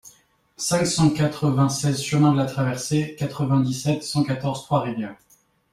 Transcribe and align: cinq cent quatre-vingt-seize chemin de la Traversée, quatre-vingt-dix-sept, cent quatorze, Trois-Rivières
cinq 0.57 0.85
cent 0.85 1.11
quatre-vingt-seize 1.11 2.01
chemin 2.01 2.31
de 2.31 2.37
la 2.37 2.47
Traversée, 2.47 3.15
quatre-vingt-dix-sept, 3.19 4.01
cent 4.01 4.23
quatorze, 4.23 4.63
Trois-Rivières 4.63 5.15